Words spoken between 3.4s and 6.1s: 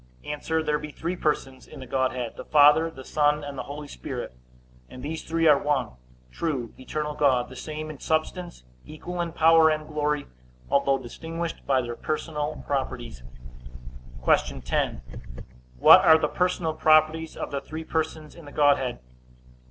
and the Holy Ghost; and these three are one